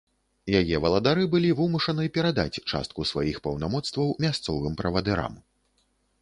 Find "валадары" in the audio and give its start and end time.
0.85-1.25